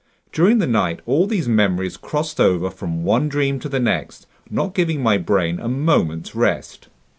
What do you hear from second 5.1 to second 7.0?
brain a moment's rest.